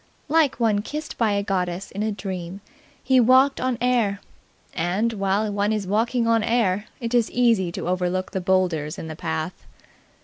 Like 0.29 0.59
one 0.59 0.81
kissed 0.81 1.15
by 1.19 1.33
a 1.33 1.43
goddess 1.43 1.91
in 1.91 2.01
a 2.01 2.11
dream, 2.11 2.61
he 3.03 3.19
walked 3.19 3.61
on 3.61 3.77
air; 3.79 4.19
and, 4.73 5.13
while 5.13 5.51
one 5.51 5.71
is 5.71 5.85
walking 5.85 6.25
on 6.25 6.41
air, 6.41 6.85
it 6.99 7.13
is 7.13 7.29
easy 7.29 7.71
to 7.73 7.87
overlook 7.87 8.31
the 8.31 8.41
boulders 8.41 8.97
in 8.97 9.05
the 9.07 9.15
path. 9.15 9.63